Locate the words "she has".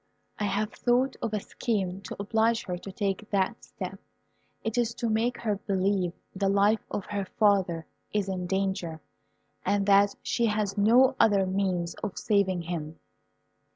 10.23-10.75